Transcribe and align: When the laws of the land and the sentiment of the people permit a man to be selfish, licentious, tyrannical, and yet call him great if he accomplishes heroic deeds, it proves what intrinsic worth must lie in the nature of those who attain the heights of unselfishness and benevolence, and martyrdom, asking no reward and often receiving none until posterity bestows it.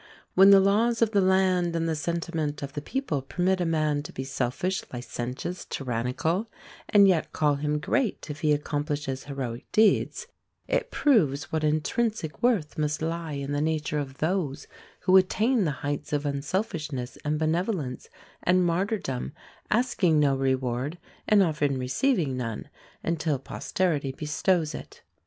When 0.33 0.49
the 0.49 0.59
laws 0.59 1.03
of 1.03 1.11
the 1.11 1.21
land 1.21 1.75
and 1.75 1.87
the 1.87 1.95
sentiment 1.95 2.63
of 2.63 2.73
the 2.73 2.81
people 2.81 3.21
permit 3.21 3.61
a 3.61 3.67
man 3.67 4.01
to 4.01 4.11
be 4.11 4.23
selfish, 4.23 4.83
licentious, 4.91 5.63
tyrannical, 5.63 6.49
and 6.89 7.07
yet 7.07 7.31
call 7.33 7.57
him 7.57 7.77
great 7.77 8.27
if 8.27 8.39
he 8.41 8.51
accomplishes 8.51 9.25
heroic 9.25 9.71
deeds, 9.71 10.25
it 10.67 10.89
proves 10.89 11.51
what 11.51 11.63
intrinsic 11.63 12.41
worth 12.41 12.79
must 12.79 13.03
lie 13.03 13.33
in 13.33 13.51
the 13.51 13.61
nature 13.61 13.99
of 13.99 14.17
those 14.17 14.65
who 15.01 15.15
attain 15.17 15.65
the 15.65 15.69
heights 15.85 16.11
of 16.13 16.25
unselfishness 16.25 17.19
and 17.23 17.37
benevolence, 17.37 18.09
and 18.41 18.65
martyrdom, 18.65 19.33
asking 19.69 20.19
no 20.19 20.35
reward 20.35 20.97
and 21.27 21.43
often 21.43 21.77
receiving 21.77 22.35
none 22.35 22.67
until 23.03 23.37
posterity 23.37 24.11
bestows 24.11 24.73
it. 24.73 25.03